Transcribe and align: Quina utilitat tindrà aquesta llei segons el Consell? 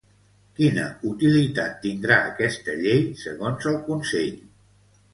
Quina 0.59 0.85
utilitat 1.09 1.77
tindrà 1.85 2.19
aquesta 2.31 2.77
llei 2.83 3.07
segons 3.27 3.73
el 3.75 3.81
Consell? 3.93 4.39